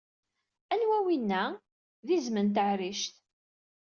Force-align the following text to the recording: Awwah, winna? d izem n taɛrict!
Awwah, 0.73 1.01
winna? 1.05 1.43
d 2.05 2.07
izem 2.15 2.37
n 2.41 2.47
taɛrict! 2.55 3.15